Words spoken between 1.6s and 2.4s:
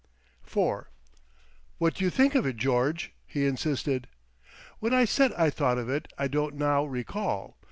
"What do you think